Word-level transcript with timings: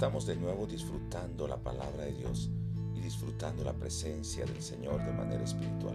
estamos 0.00 0.24
de 0.24 0.34
nuevo 0.34 0.66
disfrutando 0.66 1.46
la 1.46 1.58
palabra 1.58 2.06
de 2.06 2.12
Dios 2.12 2.48
y 2.94 3.02
disfrutando 3.02 3.62
la 3.64 3.74
presencia 3.74 4.46
del 4.46 4.62
Señor 4.62 5.04
de 5.04 5.12
manera 5.12 5.44
espiritual. 5.44 5.94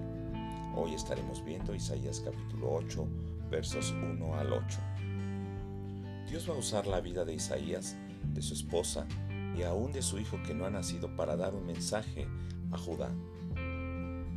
Hoy 0.76 0.94
estaremos 0.94 1.44
viendo 1.44 1.74
Isaías 1.74 2.22
capítulo 2.24 2.72
8, 2.72 3.08
versos 3.50 3.90
1 3.90 4.36
al 4.36 4.54
8. 4.54 4.80
Dios 6.30 6.48
va 6.48 6.54
a 6.54 6.58
usar 6.60 6.86
la 6.86 7.02
vida 7.02 7.26
de 7.26 7.34
Isaías, 7.34 7.98
de 8.32 8.44
su 8.44 8.54
esposa 8.54 9.08
y 9.58 9.64
aún 9.64 9.92
de 9.92 10.04
su 10.04 10.20
hijo 10.20 10.38
que 10.46 10.54
no 10.54 10.68
ha 10.68 10.70
nacido 10.70 11.16
para 11.16 11.36
dar 11.36 11.56
un 11.56 11.66
mensaje 11.66 12.28
a 12.72 12.78
Judá. 12.78 13.10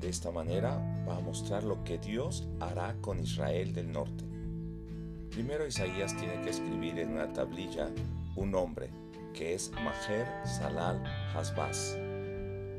De 0.00 0.09
esta 0.09 0.30
manera 0.30 0.79
va 1.07 1.19
a 1.19 1.21
mostrar 1.21 1.62
lo 1.62 1.85
que 1.85 1.98
Dios 1.98 2.48
hará 2.59 2.96
con 3.03 3.21
Israel 3.21 3.75
del 3.75 3.93
norte. 3.93 4.25
Primero 5.29 5.66
Isaías 5.66 6.16
tiene 6.16 6.41
que 6.41 6.48
escribir 6.48 6.98
en 6.98 7.11
una 7.11 7.35
tablilla 7.35 7.91
un 8.35 8.53
nombre 8.53 9.08
que 9.38 9.55
es 9.55 9.70
Maher 9.70 10.27
Salal 10.45 11.01
Hasbaz, 11.33 11.96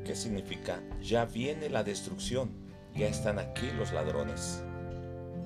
que 0.03 0.13
significa 0.13 0.83
ya 1.01 1.23
viene 1.23 1.69
la 1.69 1.85
destrucción, 1.85 2.51
ya 2.93 3.07
están 3.07 3.39
aquí 3.39 3.71
los 3.77 3.93
ladrones. 3.93 4.61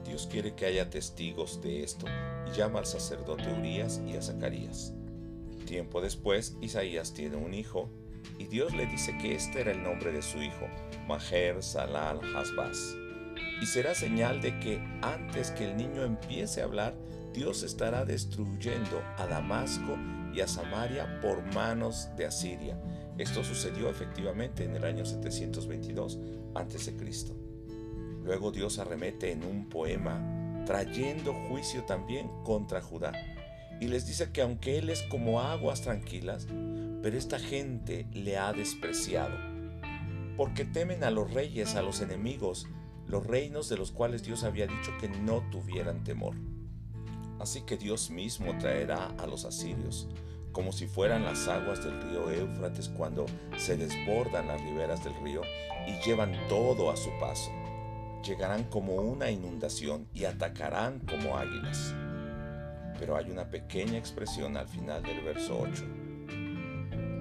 Dios 0.07 0.27
quiere 0.29 0.55
que 0.55 0.65
haya 0.65 0.89
testigos 0.89 1.61
de 1.61 1.83
esto 1.83 2.07
y 2.47 2.57
llama 2.57 2.79
al 2.79 2.87
sacerdote 2.87 3.43
Urias 3.53 4.01
y 4.07 4.15
a 4.15 4.23
Zacarías. 4.23 4.91
Tiempo 5.67 6.01
después, 6.01 6.57
Isaías 6.61 7.13
tiene 7.13 7.35
un 7.35 7.53
hijo 7.53 7.91
y 8.39 8.45
Dios 8.45 8.73
le 8.73 8.87
dice 8.87 9.15
que 9.19 9.35
este 9.35 9.61
era 9.61 9.71
el 9.71 9.83
nombre 9.83 10.11
de 10.11 10.23
su 10.23 10.41
hijo, 10.41 10.65
Maher 11.07 11.61
Salal 11.61 12.21
Hasbaz. 12.35 12.95
Y 13.61 13.67
será 13.67 13.93
señal 13.93 14.41
de 14.41 14.59
que 14.59 14.83
antes 15.03 15.51
que 15.51 15.65
el 15.69 15.77
niño 15.77 16.03
empiece 16.03 16.61
a 16.61 16.65
hablar, 16.65 16.95
Dios 17.33 17.61
estará 17.61 18.03
destruyendo 18.03 18.99
a 19.17 19.27
Damasco 19.27 19.95
y 20.33 20.41
a 20.41 20.47
Samaria 20.47 21.19
por 21.21 21.41
manos 21.53 22.09
de 22.17 22.25
Asiria. 22.25 22.77
Esto 23.17 23.43
sucedió 23.43 23.89
efectivamente 23.89 24.63
en 24.63 24.75
el 24.75 24.83
año 24.83 25.05
722 25.05 26.19
a.C. 26.55 26.95
Luego 28.23 28.51
Dios 28.51 28.79
arremete 28.79 29.31
en 29.31 29.43
un 29.43 29.69
poema 29.69 30.63
trayendo 30.65 31.33
juicio 31.33 31.83
también 31.83 32.29
contra 32.43 32.81
Judá 32.81 33.11
y 33.79 33.87
les 33.87 34.07
dice 34.07 34.31
que 34.31 34.41
aunque 34.41 34.77
él 34.77 34.89
es 34.89 35.01
como 35.03 35.41
aguas 35.41 35.81
tranquilas, 35.81 36.47
pero 37.01 37.17
esta 37.17 37.37
gente 37.37 38.07
le 38.13 38.37
ha 38.37 38.53
despreciado, 38.53 39.37
porque 40.37 40.63
temen 40.63 41.03
a 41.03 41.11
los 41.11 41.33
reyes, 41.33 41.75
a 41.75 41.81
los 41.81 41.99
enemigos, 41.99 42.67
los 43.07 43.27
reinos 43.27 43.67
de 43.67 43.77
los 43.77 43.91
cuales 43.91 44.23
Dios 44.23 44.43
había 44.45 44.67
dicho 44.67 44.91
que 45.01 45.09
no 45.09 45.43
tuvieran 45.51 46.03
temor. 46.05 46.35
Así 47.43 47.63
que 47.63 47.75
Dios 47.75 48.09
mismo 48.09 48.57
traerá 48.57 49.07
a 49.17 49.27
los 49.27 49.43
asirios, 49.43 50.07
como 50.53 50.71
si 50.71 50.87
fueran 50.87 51.25
las 51.25 51.49
aguas 51.49 51.83
del 51.83 52.01
río 52.01 52.31
Éufrates 52.31 52.87
cuando 52.87 53.25
se 53.57 53.75
desbordan 53.75 54.47
las 54.47 54.61
riberas 54.61 55.03
del 55.03 55.13
río 55.15 55.41
y 55.85 55.91
llevan 56.05 56.31
todo 56.47 56.89
a 56.89 56.95
su 56.95 57.09
paso. 57.19 57.51
Llegarán 58.25 58.63
como 58.69 58.95
una 58.95 59.29
inundación 59.29 60.07
y 60.13 60.23
atacarán 60.23 60.99
como 60.99 61.37
águilas. 61.37 61.93
Pero 62.97 63.17
hay 63.17 63.29
una 63.29 63.49
pequeña 63.49 63.97
expresión 63.97 64.55
al 64.55 64.69
final 64.69 65.03
del 65.03 65.19
verso 65.19 65.59
8. 65.59 65.83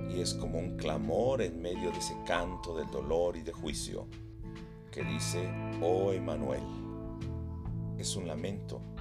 Y 0.09 0.21
es 0.21 0.35
como 0.35 0.61
un 0.61 0.77
clamor 0.77 1.43
en 1.43 1.61
medio 1.61 1.91
de 1.91 1.99
ese 1.99 2.15
canto 2.25 2.77
del 2.77 2.87
dolor 2.93 3.37
y 3.37 3.43
de 3.43 3.53
juicio 3.53 4.07
que 4.93 5.03
dice, 5.03 5.51
oh 5.83 6.13
Emanuel. 6.13 6.63
Es 7.99 8.15
un 8.15 8.29
lamento 8.29 8.92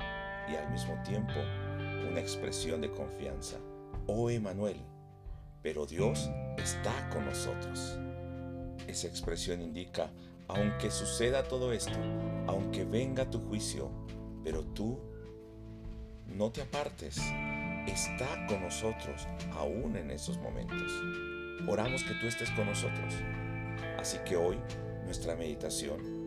y 0.52 0.56
al 0.56 0.70
mismo 0.72 1.02
tiempo 1.04 1.34
una 2.10 2.20
expresión 2.20 2.82
de 2.82 2.92
confianza. 2.92 3.58
Oh 4.08 4.30
Emanuel, 4.30 4.78
pero 5.62 5.86
Dios 5.86 6.30
está 6.58 7.10
con 7.10 7.26
nosotros. 7.26 7.98
Esa 8.88 9.08
expresión 9.08 9.62
indica, 9.62 10.12
aunque 10.48 10.92
suceda 10.92 11.44
todo 11.44 11.72
esto, 11.72 11.98
aunque 12.48 12.84
venga 12.84 13.30
tu 13.30 13.40
juicio, 13.40 13.90
pero 14.44 14.64
tú 14.64 15.00
no 16.28 16.52
te 16.52 16.62
apartes, 16.62 17.18
está 17.88 18.48
con 18.48 18.62
nosotros 18.62 19.28
aún 19.54 19.96
en 19.96 20.12
esos 20.12 20.38
momentos. 20.40 20.92
Oramos 21.68 22.04
que 22.04 22.16
tú 22.16 22.28
estés 22.28 22.50
con 22.52 22.66
nosotros. 22.66 23.14
Así 24.00 24.18
que 24.26 24.36
hoy 24.36 24.58
nuestra 25.06 25.36
meditación 25.36 26.21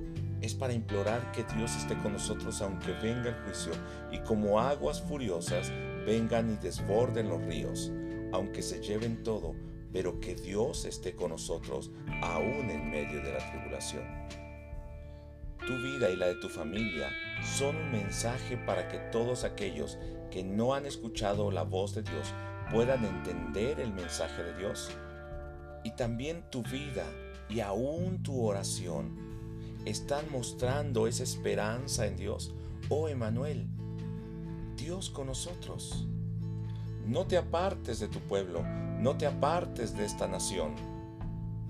es 0.44 0.54
para 0.54 0.74
implorar 0.74 1.32
que 1.32 1.44
Dios 1.56 1.74
esté 1.74 1.96
con 1.98 2.12
nosotros 2.12 2.60
aunque 2.60 2.92
venga 2.92 3.30
el 3.30 3.44
juicio 3.44 3.72
y 4.12 4.18
como 4.18 4.60
aguas 4.60 5.00
furiosas 5.00 5.72
vengan 6.04 6.52
y 6.52 6.56
desborden 6.56 7.30
los 7.30 7.42
ríos, 7.42 7.90
aunque 8.32 8.60
se 8.60 8.80
lleven 8.82 9.22
todo, 9.22 9.54
pero 9.90 10.20
que 10.20 10.34
Dios 10.34 10.84
esté 10.84 11.14
con 11.14 11.30
nosotros 11.30 11.90
aún 12.22 12.70
en 12.70 12.90
medio 12.90 13.22
de 13.22 13.32
la 13.32 13.50
tribulación. 13.50 14.04
Tu 15.66 15.78
vida 15.78 16.10
y 16.10 16.16
la 16.16 16.26
de 16.26 16.34
tu 16.34 16.50
familia 16.50 17.08
son 17.42 17.76
un 17.76 17.90
mensaje 17.90 18.58
para 18.58 18.88
que 18.88 18.98
todos 19.10 19.44
aquellos 19.44 19.98
que 20.30 20.44
no 20.44 20.74
han 20.74 20.84
escuchado 20.84 21.50
la 21.50 21.62
voz 21.62 21.94
de 21.94 22.02
Dios 22.02 22.34
puedan 22.70 23.02
entender 23.02 23.80
el 23.80 23.94
mensaje 23.94 24.42
de 24.42 24.58
Dios. 24.58 24.90
Y 25.84 25.92
también 25.92 26.44
tu 26.50 26.62
vida 26.62 27.06
y 27.48 27.60
aún 27.60 28.22
tu 28.22 28.44
oración 28.44 29.33
están 29.84 30.24
mostrando 30.30 31.06
esa 31.06 31.22
esperanza 31.22 32.06
en 32.06 32.16
Dios. 32.16 32.54
Oh 32.88 33.08
Emanuel, 33.08 33.66
Dios 34.76 35.10
con 35.10 35.26
nosotros. 35.26 36.06
No 37.06 37.26
te 37.26 37.36
apartes 37.36 38.00
de 38.00 38.08
tu 38.08 38.20
pueblo, 38.20 38.62
no 38.98 39.16
te 39.16 39.26
apartes 39.26 39.96
de 39.96 40.04
esta 40.04 40.26
nación. 40.26 40.74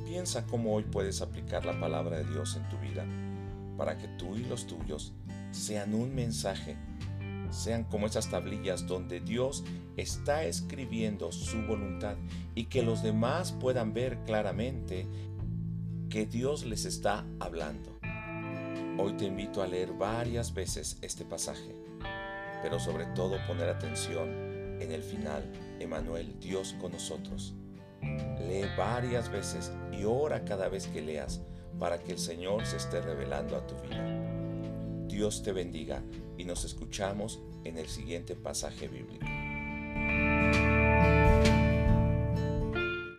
Piensa 0.04 0.46
cómo 0.46 0.74
hoy 0.74 0.84
puedes 0.84 1.22
aplicar 1.22 1.64
la 1.64 1.78
palabra 1.80 2.18
de 2.18 2.24
Dios 2.24 2.56
en 2.56 2.68
tu 2.68 2.78
vida 2.78 3.04
para 3.76 3.98
que 3.98 4.06
tú 4.08 4.36
y 4.36 4.44
los 4.44 4.66
tuyos 4.66 5.12
sean 5.50 5.94
un 5.94 6.14
mensaje, 6.14 6.76
sean 7.50 7.84
como 7.84 8.06
esas 8.06 8.30
tablillas 8.30 8.86
donde 8.86 9.20
Dios 9.20 9.64
está 9.96 10.44
escribiendo 10.44 11.32
su 11.32 11.62
voluntad 11.62 12.16
y 12.54 12.66
que 12.66 12.82
los 12.82 13.02
demás 13.02 13.52
puedan 13.52 13.92
ver 13.92 14.18
claramente 14.24 15.06
que 16.08 16.26
Dios 16.26 16.64
les 16.64 16.84
está 16.84 17.24
hablando. 17.40 17.93
Hoy 18.96 19.12
te 19.14 19.24
invito 19.24 19.60
a 19.60 19.66
leer 19.66 19.92
varias 19.92 20.54
veces 20.54 20.98
este 21.02 21.24
pasaje, 21.24 21.74
pero 22.62 22.78
sobre 22.78 23.06
todo 23.06 23.44
poner 23.48 23.68
atención 23.68 24.28
en 24.80 24.92
el 24.92 25.02
final, 25.02 25.50
Emanuel, 25.80 26.38
Dios 26.38 26.76
con 26.80 26.92
nosotros. 26.92 27.54
Lee 28.00 28.68
varias 28.78 29.28
veces 29.32 29.72
y 29.90 30.04
ora 30.04 30.44
cada 30.44 30.68
vez 30.68 30.86
que 30.86 31.02
leas 31.02 31.40
para 31.80 31.98
que 31.98 32.12
el 32.12 32.18
Señor 32.18 32.64
se 32.66 32.76
esté 32.76 33.00
revelando 33.00 33.56
a 33.56 33.66
tu 33.66 33.74
vida. 33.82 34.06
Dios 35.08 35.42
te 35.42 35.52
bendiga 35.52 36.00
y 36.38 36.44
nos 36.44 36.64
escuchamos 36.64 37.40
en 37.64 37.78
el 37.78 37.88
siguiente 37.88 38.36
pasaje 38.36 38.86
bíblico. 38.86 39.26